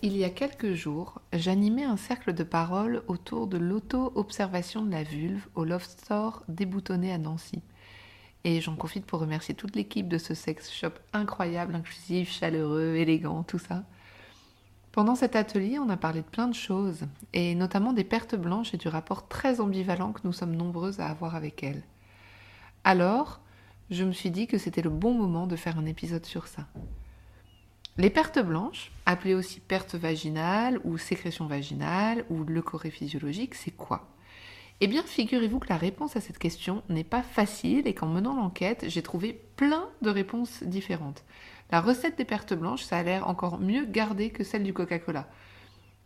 [0.00, 5.02] Il y a quelques jours, j'animais un cercle de parole autour de l'auto-observation de la
[5.02, 7.62] vulve au Love Store déboutonné à Nancy.
[8.44, 13.42] Et j'en profite pour remercier toute l'équipe de ce sex shop incroyable, inclusif, chaleureux, élégant,
[13.42, 13.82] tout ça.
[14.92, 18.74] Pendant cet atelier, on a parlé de plein de choses, et notamment des pertes blanches
[18.74, 21.82] et du rapport très ambivalent que nous sommes nombreuses à avoir avec elles.
[22.84, 23.40] Alors,
[23.90, 26.68] je me suis dit que c'était le bon moment de faire un épisode sur ça.
[28.00, 34.06] Les pertes blanches, appelées aussi pertes vaginales ou sécrétion vaginale ou leucorrhée physiologique, c'est quoi?
[34.80, 38.36] Eh bien, figurez-vous que la réponse à cette question n'est pas facile et qu'en menant
[38.36, 41.24] l'enquête, j'ai trouvé plein de réponses différentes.
[41.72, 45.28] La recette des pertes blanches, ça a l'air encore mieux gardée que celle du Coca-Cola.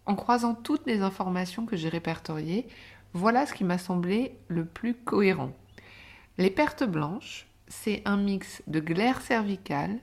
[0.06, 2.66] En croisant toutes les informations que j'ai répertoriées,
[3.12, 5.52] voilà ce qui m'a semblé le plus cohérent.
[6.38, 9.98] Les pertes blanches, c'est un mix de glaire cervicale,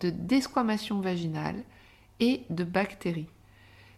[0.00, 1.62] de desquamation vaginale
[2.18, 3.28] et de bactéries.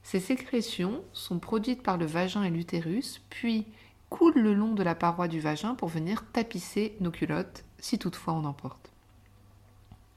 [0.03, 3.67] Ces sécrétions sont produites par le vagin et l'utérus, puis
[4.11, 8.35] coulent le long de la paroi du vagin pour venir tapisser nos culottes, si toutefois
[8.35, 8.91] on en porte.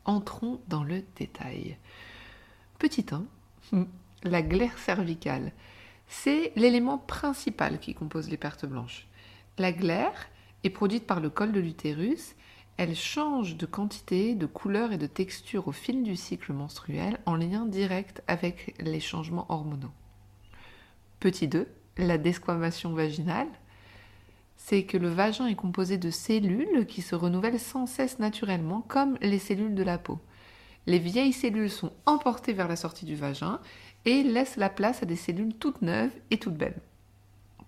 [0.06, 1.78] Entrons dans le détail.
[2.78, 3.06] Petit
[3.72, 3.86] 1,
[4.24, 5.52] la glaire cervicale.
[6.08, 9.08] C'est l'élément principal qui compose les pertes blanches.
[9.58, 10.28] La glaire
[10.64, 12.36] est produite par le col de l'utérus
[12.78, 17.36] elle change de quantité, de couleur et de texture au fil du cycle menstruel en
[17.36, 19.92] lien direct avec les changements hormonaux.
[21.20, 23.48] Petit 2, la desquamation vaginale.
[24.58, 29.18] C'est que le vagin est composé de cellules qui se renouvellent sans cesse naturellement comme
[29.22, 30.20] les cellules de la peau.
[30.88, 33.60] Les vieilles cellules sont emportées vers la sortie du vagin
[34.06, 36.82] et laissent la place à des cellules toutes neuves et toutes belles.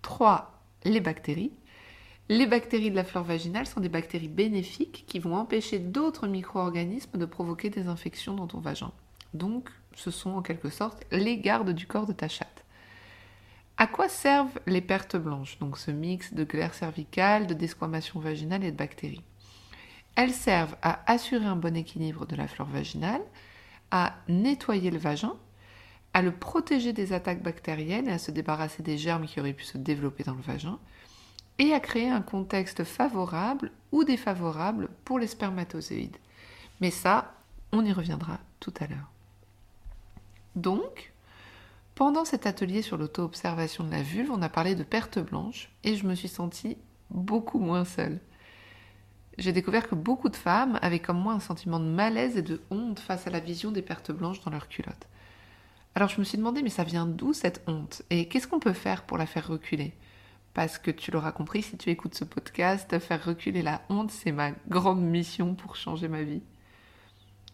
[0.01, 0.61] 3.
[0.85, 1.51] Les bactéries.
[2.29, 7.17] Les bactéries de la flore vaginale sont des bactéries bénéfiques qui vont empêcher d'autres micro-organismes
[7.17, 8.91] de provoquer des infections dans ton vagin.
[9.33, 12.65] Donc, ce sont en quelque sorte les gardes du corps de ta chatte.
[13.77, 18.65] À quoi servent les pertes blanches, donc ce mix de glaire cervicale, de desquamation vaginale
[18.65, 19.23] et de bactéries
[20.15, 23.21] Elles servent à assurer un bon équilibre de la flore vaginale,
[23.91, 25.35] à nettoyer le vagin,
[26.13, 29.63] à le protéger des attaques bactériennes et à se débarrasser des germes qui auraient pu
[29.63, 30.79] se développer dans le vagin,
[31.59, 36.17] et à créer un contexte favorable ou défavorable pour les spermatozoïdes.
[36.81, 37.33] Mais ça,
[37.71, 39.11] on y reviendra tout à l'heure.
[40.55, 41.13] Donc,
[41.95, 45.95] pendant cet atelier sur l'auto-observation de la vulve, on a parlé de perte blanche et
[45.95, 46.77] je me suis sentie
[47.09, 48.19] beaucoup moins seule.
[49.37, 52.61] J'ai découvert que beaucoup de femmes avaient comme moi un sentiment de malaise et de
[52.71, 55.07] honte face à la vision des pertes blanches dans leur culotte.
[55.95, 58.03] Alors je me suis demandé, mais ça vient d'où cette honte?
[58.09, 59.93] Et qu'est-ce qu'on peut faire pour la faire reculer?
[60.57, 64.31] Parce que tu l'auras compris si tu écoutes ce podcast, faire reculer la honte, c'est
[64.31, 66.41] ma grande mission pour changer ma vie.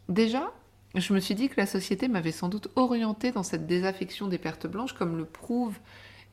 [0.08, 0.54] Déjà,
[0.96, 4.38] je me suis dit que la société m'avait sans doute orientée dans cette désaffection des
[4.38, 5.78] pertes blanches, comme le prouve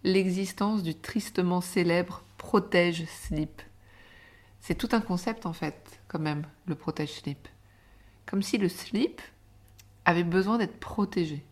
[0.05, 3.63] l'existence du tristement célèbre protège slip.
[4.61, 7.49] C'est tout un concept en fait, quand même, le protège slip.
[8.27, 9.21] Comme si le slip
[10.05, 11.45] avait besoin d'être protégé.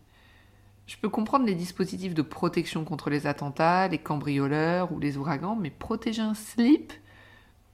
[0.89, 5.55] Je peux comprendre les dispositifs de protection contre les attentats, les cambrioleurs ou les ouragans,
[5.55, 6.93] mais protéger un slip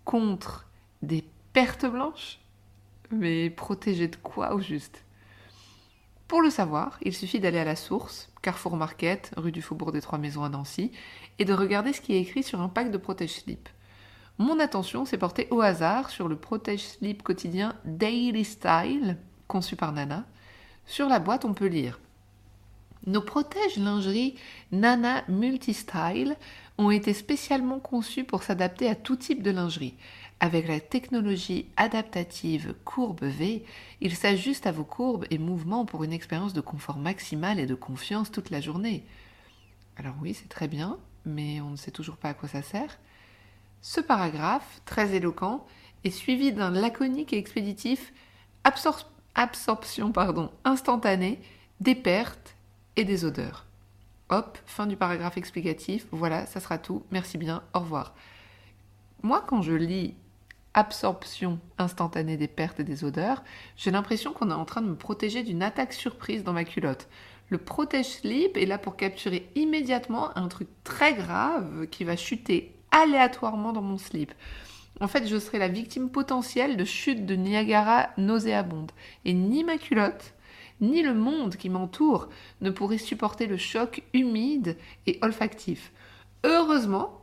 [0.03, 0.68] contre
[1.02, 2.42] des pertes blanches
[3.12, 5.06] Mais protéger de quoi au juste?
[6.28, 10.02] Pour le savoir, il suffit d'aller à la source, Carrefour Market, rue du Faubourg des
[10.02, 10.92] Trois Maisons à Nancy,
[11.40, 13.70] et de regarder ce qui est écrit sur un pack de protège-slip.
[14.40, 19.16] Mon attention s'est portée au hasard sur le protège-slip quotidien Daily Style,
[19.47, 20.26] conçu par Nana.
[20.86, 21.97] Sur la boîte, on peut lire
[23.07, 24.35] nos protèges lingerie
[24.72, 26.35] Nana Multistyle
[26.78, 29.96] ont été spécialement conçus pour s'adapter à tout type de lingerie.
[30.40, 33.63] Avec la technologie adaptative courbe V,
[34.02, 37.75] ils s'ajustent à vos courbes et mouvements pour une expérience de confort maximal et de
[37.75, 39.05] confiance toute la journée.
[39.97, 42.97] Alors oui, c'est très bien, mais on ne sait toujours pas à quoi ça sert.
[43.81, 45.66] Ce paragraphe, très éloquent,
[46.03, 48.11] est suivi d'un laconique et expéditif
[48.63, 50.11] absorption
[50.66, 51.40] instantanée
[51.79, 52.54] des pertes
[52.96, 53.66] et des odeurs.
[54.30, 56.08] Hop, fin du paragraphe explicatif.
[56.12, 57.03] Voilà, ça sera tout.
[57.12, 57.64] Merci bien.
[57.74, 58.16] Au revoir.
[59.22, 60.16] Moi, quand je lis
[60.74, 63.44] absorption instantanée des pertes et des odeurs,
[63.78, 67.08] j'ai l'impression qu'on est en train de me protéger d'une attaque surprise dans ma culotte.
[67.50, 72.76] Le protège slip est là pour capturer immédiatement un truc très grave qui va chuter
[72.92, 74.34] aléatoirement dans mon slip.
[75.02, 78.92] En fait, je serai la victime potentielle de chute de Niagara nauséabonde.
[79.26, 80.34] Et ni ma culotte,
[80.81, 82.29] ni le monde qui m'entoure
[82.61, 84.77] ne pourraient supporter le choc humide
[85.07, 85.91] et olfactif.
[86.43, 87.22] Heureusement,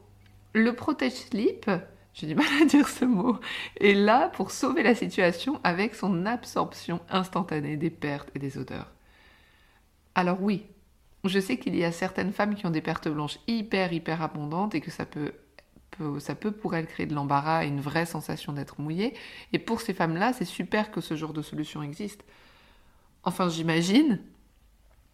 [0.52, 1.70] le protège slip,
[2.14, 3.38] j'ai du mal à dire ce mot,
[3.81, 8.93] est là pour sauver la situation avec son absorption instantanée des pertes et des odeurs.
[10.14, 10.66] Alors oui,
[11.25, 14.75] je sais qu'il y a certaines femmes qui ont des pertes blanches hyper hyper abondantes
[14.75, 15.32] et que ça peut,
[16.19, 19.14] ça peut pour elles créer de l'embarras et une vraie sensation d'être mouillée.
[19.52, 22.25] Et pour ces femmes-là, c'est super que ce genre de solution existe.
[23.25, 24.21] Enfin, j'imagine.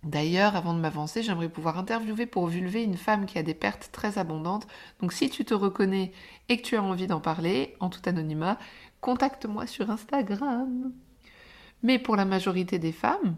[0.04, 3.90] D'ailleurs, avant de m'avancer, j'aimerais pouvoir interviewer pour vulver une femme qui a des pertes
[3.92, 4.66] très abondantes.
[5.00, 6.12] Donc si tu te reconnais
[6.48, 8.58] et que tu as envie d'en parler, en tout anonymat,
[9.00, 10.92] contacte-moi sur Instagram.
[11.82, 13.36] Mais pour la majorité des femmes,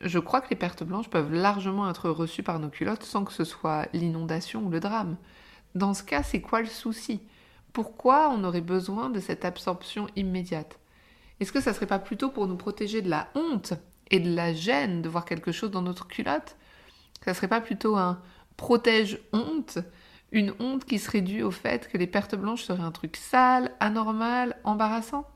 [0.00, 3.32] je crois que les pertes blanches peuvent largement être reçues par nos culottes sans que
[3.32, 5.16] ce soit l'inondation ou le drame.
[5.74, 7.20] Dans ce cas, c'est quoi le souci?
[7.72, 10.78] Pourquoi on aurait besoin de cette absorption immédiate?
[11.40, 13.74] Est-ce que ça serait pas plutôt pour nous protéger de la honte?
[14.10, 16.56] Et de la gêne de voir quelque chose dans notre culotte
[17.24, 18.20] Ça serait pas plutôt un
[18.56, 19.78] protège honte
[20.32, 23.72] une honte qui serait due au fait que les pertes blanches seraient un truc sale,
[23.80, 25.26] anormal, embarrassant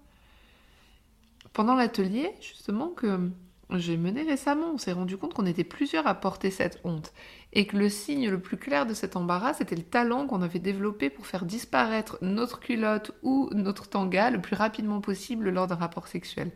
[1.52, 3.30] Pendant l'atelier, justement, que
[3.70, 7.12] j'ai mené récemment, on s'est rendu compte qu'on était plusieurs à porter cette honte
[7.52, 10.58] et que le signe le plus clair de cet embarras, c'était le talent qu'on avait
[10.60, 15.74] développé pour faire disparaître notre culotte ou notre tanga le plus rapidement possible lors d'un
[15.74, 16.52] rapport sexuel.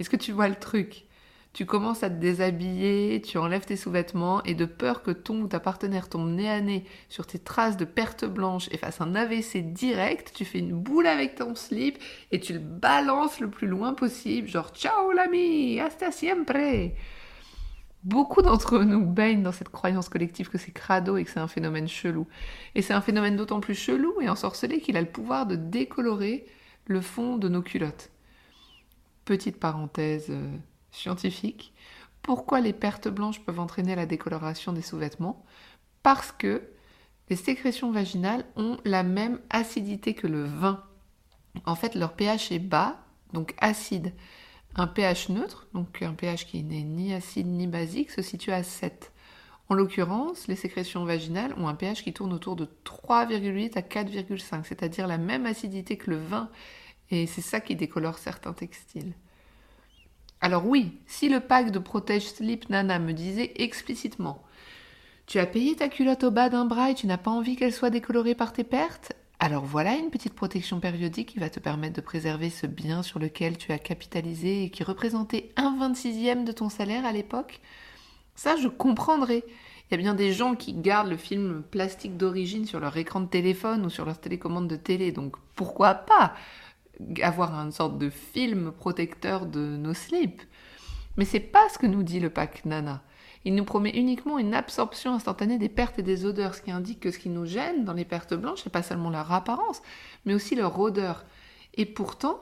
[0.00, 1.05] Est-ce que tu vois le truc?
[1.56, 5.48] Tu commences à te déshabiller, tu enlèves tes sous-vêtements et de peur que ton ou
[5.48, 9.14] ta partenaire tombe nez à nez sur tes traces de perte blanche et fasse un
[9.14, 11.96] AVC direct, tu fais une boule avec ton slip
[12.30, 16.92] et tu le balances le plus loin possible, genre ciao l'ami, hasta siempre.
[18.04, 21.48] Beaucoup d'entre nous baignent dans cette croyance collective que c'est crado et que c'est un
[21.48, 22.26] phénomène chelou.
[22.74, 26.44] Et c'est un phénomène d'autant plus chelou et ensorcelé qu'il a le pouvoir de décolorer
[26.84, 28.10] le fond de nos culottes.
[29.24, 30.30] Petite parenthèse.
[30.96, 31.74] Scientifique.
[32.22, 35.44] Pourquoi les pertes blanches peuvent entraîner la décoloration des sous-vêtements?
[36.02, 36.62] Parce que
[37.28, 40.82] les sécrétions vaginales ont la même acidité que le vin.
[41.66, 43.04] En fait, leur pH est bas,
[43.34, 44.14] donc acide.
[44.74, 48.62] Un pH neutre, donc un pH qui n'est ni acide ni basique, se situe à
[48.62, 49.12] 7.
[49.68, 54.64] En l'occurrence, les sécrétions vaginales ont un pH qui tourne autour de 3,8 à 4,5,
[54.64, 56.48] c'est-à-dire la même acidité que le vin,
[57.10, 59.12] et c'est ça qui décolore certains textiles.
[60.40, 64.42] Alors oui, si le pack de protège slip Nana me disait explicitement
[65.26, 67.72] Tu as payé ta culotte au bas d'un bras et tu n'as pas envie qu'elle
[67.72, 69.12] soit décolorée par tes pertes?
[69.38, 73.18] Alors voilà une petite protection périodique qui va te permettre de préserver ce bien sur
[73.18, 77.60] lequel tu as capitalisé et qui représentait un 26e de ton salaire à l'époque.
[78.34, 79.44] Ça, je comprendrais.
[79.88, 83.20] Il y a bien des gens qui gardent le film plastique d'origine sur leur écran
[83.20, 86.34] de téléphone ou sur leur télécommande de télé, donc pourquoi pas?
[87.22, 90.42] Avoir une sorte de film protecteur de nos slips.
[91.16, 93.02] Mais c'est pas ce que nous dit le pack Nana.
[93.44, 97.00] Il nous promet uniquement une absorption instantanée des pertes et des odeurs, ce qui indique
[97.00, 99.82] que ce qui nous gêne dans les pertes blanches, c'est pas seulement leur apparence,
[100.24, 101.24] mais aussi leur odeur.
[101.74, 102.40] Et pourtant,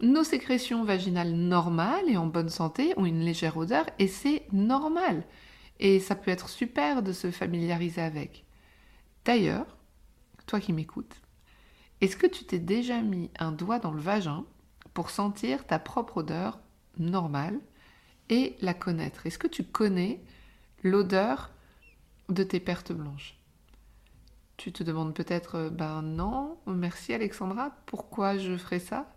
[0.00, 5.24] nos sécrétions vaginales normales et en bonne santé ont une légère odeur et c'est normal.
[5.78, 8.44] Et ça peut être super de se familiariser avec.
[9.24, 9.66] D'ailleurs,
[10.46, 11.20] toi qui m'écoutes,
[12.04, 14.44] est-ce que tu t'es déjà mis un doigt dans le vagin
[14.92, 16.58] pour sentir ta propre odeur
[16.98, 17.58] normale
[18.28, 19.26] et la connaître?
[19.26, 20.22] Est-ce que tu connais
[20.82, 21.50] l'odeur
[22.28, 23.38] de tes pertes blanches?
[24.58, 29.10] Tu te demandes peut-être, euh, ben non, merci Alexandra, pourquoi je ferais ça?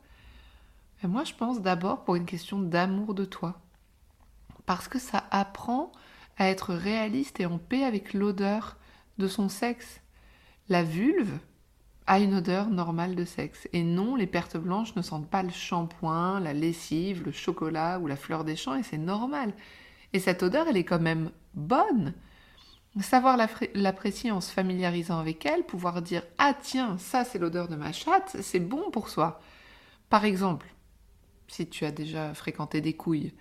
[1.04, 3.60] Moi je pense d'abord pour une question d'amour de toi.
[4.66, 5.92] Parce que ça apprend
[6.38, 8.78] à être réaliste et en paix avec l'odeur
[9.18, 10.00] de son sexe.
[10.70, 11.38] La vulve,
[12.08, 13.68] a une odeur normale de sexe.
[13.74, 18.08] Et non, les pertes blanches ne sentent pas le shampoing, la lessive, le chocolat ou
[18.08, 19.54] la fleur des champs, et c'est normal.
[20.14, 22.14] Et cette odeur, elle est quand même bonne.
[23.02, 23.38] Savoir
[23.76, 27.92] l'apprécier en se familiarisant avec elle, pouvoir dire Ah tiens, ça c'est l'odeur de ma
[27.92, 29.40] chatte, c'est bon pour soi.
[30.10, 30.74] Par exemple,
[31.48, 33.34] si tu as déjà fréquenté des couilles,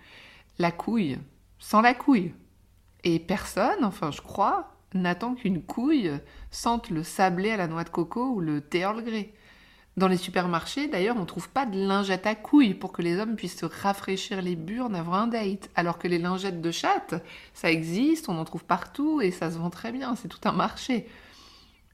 [0.59, 1.17] la couille
[1.57, 2.33] sans la couille.
[3.03, 6.11] Et personne, enfin je crois, n'attend qu'une couille
[6.51, 9.33] sente le sablé à la noix de coco ou le thé Earl Grey.
[9.97, 13.17] Dans les supermarchés, d'ailleurs, on ne trouve pas de lingettes à couilles pour que les
[13.19, 15.71] hommes puissent se rafraîchir les burnes avant un date.
[15.75, 17.15] Alors que les lingettes de chatte,
[17.55, 20.51] ça existe, on en trouve partout et ça se vend très bien, c'est tout un
[20.51, 21.07] marché.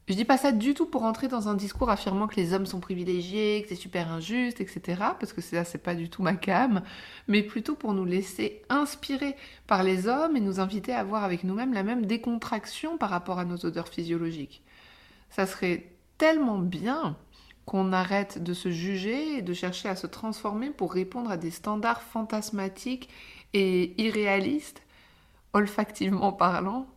[0.09, 2.65] Je dis pas ça du tout pour entrer dans un discours affirmant que les hommes
[2.65, 4.81] sont privilégiés, que c'est super injuste, etc.
[5.17, 6.81] Parce que ça, c'est pas du tout ma cam,
[7.29, 11.45] mais plutôt pour nous laisser inspirer par les hommes et nous inviter à avoir avec
[11.45, 14.61] nous-mêmes la même décontraction par rapport à nos odeurs physiologiques.
[15.29, 17.15] Ça serait tellement bien
[17.65, 21.51] qu'on arrête de se juger et de chercher à se transformer pour répondre à des
[21.51, 23.09] standards fantasmatiques
[23.53, 24.81] et irréalistes,
[25.53, 26.87] olfactivement parlant,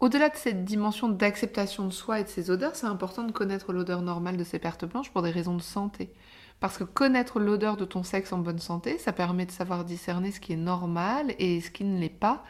[0.00, 3.72] au-delà de cette dimension d'acceptation de soi et de ses odeurs, c'est important de connaître
[3.72, 6.12] l'odeur normale de ces pertes blanches pour des raisons de santé.
[6.60, 10.30] Parce que connaître l'odeur de ton sexe en bonne santé, ça permet de savoir discerner
[10.32, 12.44] ce qui est normal et ce qui ne l'est pas,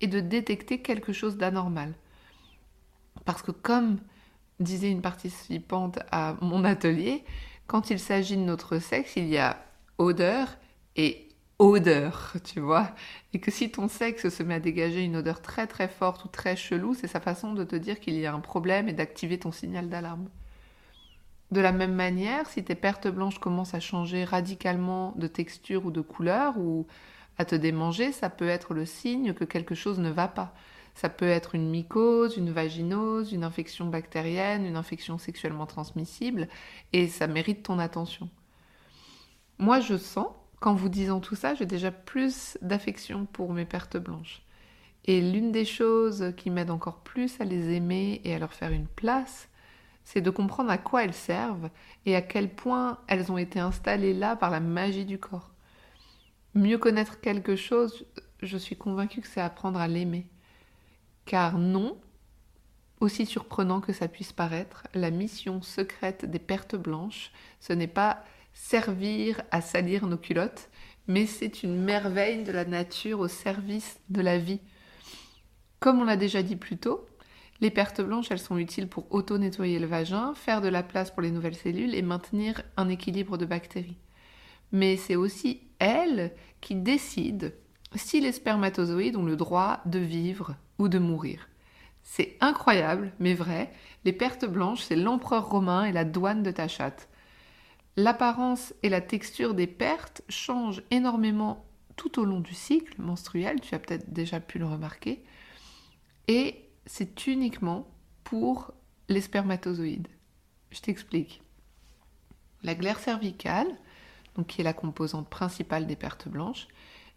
[0.00, 1.94] et de détecter quelque chose d'anormal.
[3.24, 3.98] Parce que comme
[4.60, 7.24] disait une participante à mon atelier,
[7.66, 9.64] quand il s'agit de notre sexe, il y a
[9.98, 10.48] odeur
[10.96, 11.23] et
[11.58, 12.90] odeur, tu vois.
[13.32, 16.28] Et que si ton sexe se met à dégager une odeur très très forte ou
[16.28, 19.38] très chelou, c'est sa façon de te dire qu'il y a un problème et d'activer
[19.38, 20.28] ton signal d'alarme.
[21.50, 25.90] De la même manière, si tes pertes blanches commencent à changer radicalement de texture ou
[25.90, 26.86] de couleur ou
[27.38, 30.54] à te démanger, ça peut être le signe que quelque chose ne va pas.
[30.94, 36.48] Ça peut être une mycose, une vaginose, une infection bactérienne, une infection sexuellement transmissible,
[36.92, 38.28] et ça mérite ton attention.
[39.58, 40.28] Moi, je sens
[40.64, 44.40] qu'en vous disant tout ça, j'ai déjà plus d'affection pour mes pertes blanches.
[45.04, 48.72] Et l'une des choses qui m'aide encore plus à les aimer et à leur faire
[48.72, 49.50] une place,
[50.04, 51.68] c'est de comprendre à quoi elles servent
[52.06, 55.50] et à quel point elles ont été installées là par la magie du corps.
[56.54, 58.06] Mieux connaître quelque chose,
[58.42, 60.26] je suis convaincue que c'est apprendre à l'aimer.
[61.26, 61.98] Car non,
[63.00, 68.24] aussi surprenant que ça puisse paraître, la mission secrète des pertes blanches, ce n'est pas
[68.54, 70.70] servir à salir nos culottes,
[71.06, 74.60] mais c'est une merveille de la nature au service de la vie.
[75.80, 77.06] Comme on l'a déjà dit plus tôt,
[77.60, 81.22] les pertes blanches, elles sont utiles pour auto-nettoyer le vagin, faire de la place pour
[81.22, 83.98] les nouvelles cellules et maintenir un équilibre de bactéries.
[84.72, 87.48] Mais c'est aussi elles qui décident
[87.94, 91.48] si les spermatozoïdes ont le droit de vivre ou de mourir.
[92.02, 93.72] C'est incroyable, mais vrai,
[94.04, 97.08] les pertes blanches, c'est l'empereur romain et la douane de ta chatte.
[97.96, 101.64] L'apparence et la texture des pertes changent énormément
[101.96, 105.24] tout au long du cycle menstruel, tu as peut-être déjà pu le remarquer,
[106.26, 107.88] et c'est uniquement
[108.24, 108.72] pour
[109.08, 110.08] les spermatozoïdes.
[110.70, 111.42] Je t'explique.
[112.64, 113.68] La glaire cervicale,
[114.34, 116.66] donc qui est la composante principale des pertes blanches,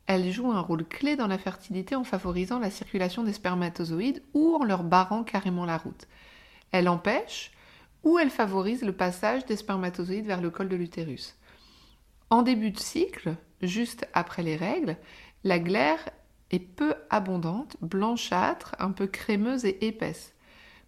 [0.06, 4.56] elle joue un rôle clé dans la fertilité en favorisant la circulation des spermatozoïdes ou
[4.56, 6.08] en leur barrant carrément la route.
[6.72, 7.52] Elle empêche
[8.08, 11.36] ou elle favorise le passage des spermatozoïdes vers le col de l'utérus.
[12.30, 14.96] En début de cycle, juste après les règles,
[15.44, 16.10] la glaire
[16.50, 20.34] est peu abondante, blanchâtre, un peu crémeuse et épaisse.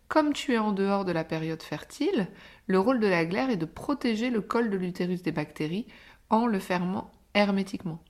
[0.07, 2.29] Comme tu es en dehors de la période fertile,
[2.67, 5.87] le rôle de la glaire est de protéger le col de l'utérus des bactéries
[6.29, 8.01] en le fermant hermétiquement.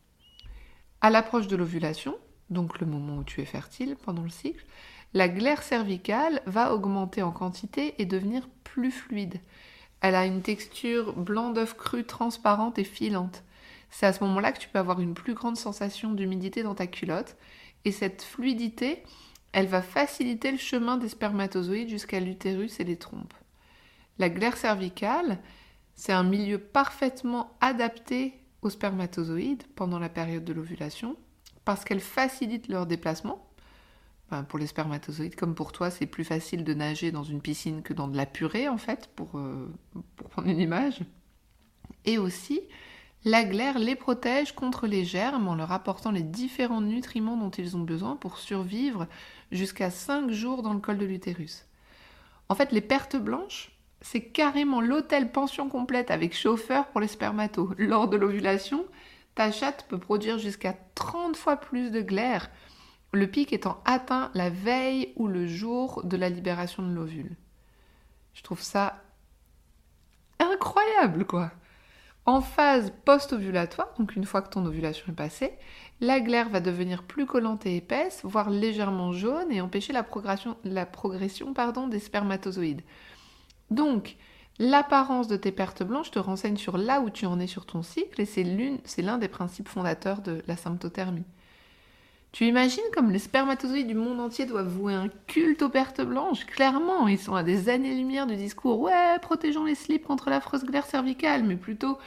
[1.01, 2.15] À l'approche de l'ovulation,
[2.51, 4.65] donc le moment où tu es fertile pendant le cycle,
[5.13, 9.39] la glaire cervicale va augmenter en quantité et devenir plus fluide.
[10.01, 13.43] Elle a une texture blanc d'œuf cru transparente et filante.
[13.89, 16.87] C'est à ce moment-là que tu peux avoir une plus grande sensation d'humidité dans ta
[16.87, 17.37] culotte
[17.85, 19.03] et cette fluidité,
[19.51, 23.33] elle va faciliter le chemin des spermatozoïdes jusqu'à l'utérus et les trompes.
[24.19, 25.39] La glaire cervicale,
[25.95, 31.15] c'est un milieu parfaitement adapté aux spermatozoïdes pendant la période de l'ovulation
[31.65, 33.48] parce qu'elle facilite leur déplacement
[34.47, 37.93] pour les spermatozoïdes, comme pour toi, c'est plus facile de nager dans une piscine que
[37.93, 39.71] dans de la purée, en fait, pour, euh,
[40.15, 40.99] pour prendre une image.
[42.05, 42.61] Et aussi,
[43.25, 47.75] la glaire les protège contre les germes en leur apportant les différents nutriments dont ils
[47.75, 49.07] ont besoin pour survivre
[49.51, 51.65] jusqu'à 5 jours dans le col de l'utérus.
[52.47, 53.71] En fait, les pertes blanches,
[54.01, 57.71] c'est carrément l'hôtel pension complète avec chauffeur pour les spermatos.
[57.77, 58.85] Lors de l'ovulation,
[59.35, 62.49] ta chatte peut produire jusqu'à 30 fois plus de glaire
[63.11, 67.35] le pic étant atteint la veille ou le jour de la libération de l'ovule.
[68.33, 69.01] Je trouve ça
[70.39, 71.51] incroyable, quoi.
[72.25, 75.53] En phase post-ovulatoire, donc une fois que ton ovulation est passée,
[75.99, 80.55] la glaire va devenir plus collante et épaisse, voire légèrement jaune et empêcher la progression,
[81.89, 82.83] des spermatozoïdes.
[83.71, 84.17] Donc,
[84.59, 87.81] l'apparence de tes pertes blanches te renseigne sur là où tu en es sur ton
[87.81, 91.25] cycle et c'est l'un des principes fondateurs de la symptothermie.
[92.31, 96.45] Tu imagines comme les spermatozoïdes du monde entier doivent vouer un culte aux pertes blanches?
[96.45, 100.85] Clairement, ils sont à des années-lumière du discours Ouais, protégeons les slips contre l'affreuse glaire
[100.85, 101.97] cervicale, mais plutôt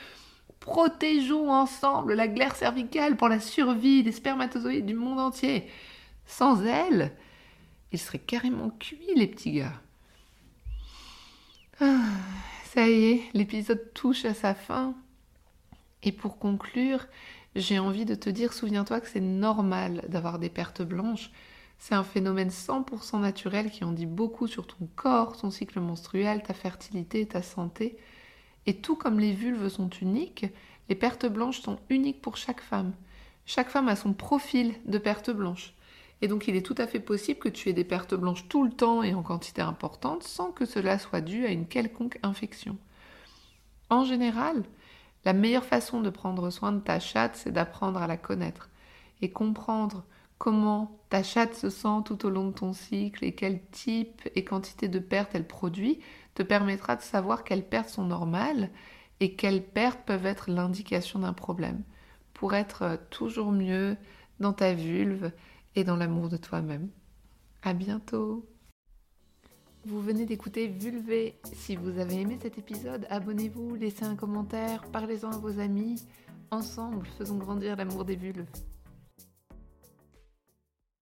[0.60, 5.68] protégeons ensemble la glaire cervicale pour la survie des spermatozoïdes du monde entier.
[6.24, 7.12] Sans elle,
[7.90, 9.80] ils seraient carrément cuits, les petits gars.
[11.80, 12.04] Ah,
[12.72, 14.94] ça y est, l'épisode touche à sa fin.
[16.04, 17.06] Et pour conclure,
[17.54, 21.30] j'ai envie de te dire, souviens-toi que c'est normal d'avoir des pertes blanches.
[21.78, 26.42] C'est un phénomène 100% naturel qui en dit beaucoup sur ton corps, ton cycle menstruel,
[26.42, 27.98] ta fertilité, ta santé.
[28.66, 30.46] Et tout comme les vulves sont uniques,
[30.88, 32.92] les pertes blanches sont uniques pour chaque femme.
[33.44, 35.74] Chaque femme a son profil de perte blanche.
[36.20, 38.62] Et donc il est tout à fait possible que tu aies des pertes blanches tout
[38.62, 42.78] le temps et en quantité importante sans que cela soit dû à une quelconque infection.
[43.90, 44.62] En général,
[45.24, 48.70] la meilleure façon de prendre soin de ta chatte, c'est d'apprendre à la connaître
[49.20, 50.04] et comprendre
[50.38, 54.44] comment ta chatte se sent tout au long de ton cycle et quel type et
[54.44, 56.00] quantité de pertes elle produit
[56.34, 58.70] te permettra de savoir quelles pertes sont normales
[59.20, 61.82] et quelles pertes peuvent être l'indication d'un problème
[62.34, 63.96] pour être toujours mieux
[64.40, 65.30] dans ta vulve
[65.76, 66.88] et dans l'amour de toi-même.
[67.62, 68.51] À bientôt!
[69.84, 71.34] Vous venez d'écouter Vulvé.
[71.52, 76.06] Si vous avez aimé cet épisode, abonnez-vous, laissez un commentaire, parlez-en à vos amis.
[76.52, 78.46] Ensemble, faisons grandir l'amour des vulves.